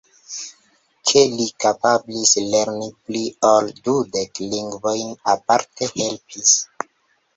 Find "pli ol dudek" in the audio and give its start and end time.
3.09-4.43